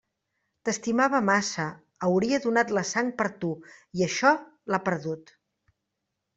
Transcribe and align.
T'estimava 0.69 1.19
massa, 1.27 1.65
hauria 2.07 2.41
donat 2.47 2.75
la 2.79 2.85
sang 2.93 3.13
per 3.21 3.29
tu, 3.45 3.53
i 4.01 4.07
això 4.09 4.35
l'ha 4.75 4.85
perdut. 4.91 5.35